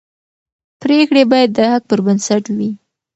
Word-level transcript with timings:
پرېکړې 0.81 1.23
باید 1.31 1.49
د 1.53 1.59
حق 1.71 1.83
پر 1.89 1.99
بنسټ 2.05 2.43
وي 2.57 2.71